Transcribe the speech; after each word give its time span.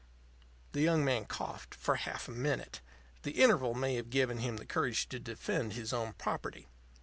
The 0.71 0.81
young 0.81 1.05
man 1.05 1.25
coughed 1.25 1.75
for 1.75 1.93
half 1.97 2.27
a 2.27 2.31
minute. 2.31 2.79
The 3.21 3.33
interval 3.39 3.75
may 3.75 3.93
have 3.97 4.09
given 4.09 4.39
him 4.39 4.57
the 4.57 4.65
courage 4.65 5.07
to 5.09 5.19
defend 5.19 5.73
his 5.73 5.93
own 5.93 6.13
property. 6.13 6.65